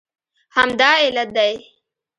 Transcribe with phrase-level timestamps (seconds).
[0.55, 1.55] همدا علت دی